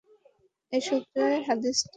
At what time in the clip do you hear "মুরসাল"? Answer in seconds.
1.73-1.89